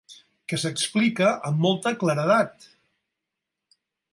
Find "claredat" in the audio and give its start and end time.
2.05-2.67